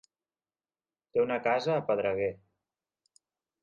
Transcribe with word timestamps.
Té 1.13 1.23
una 1.25 1.39
casa 1.51 1.77
a 1.77 1.87
Pedreguer. 1.93 2.35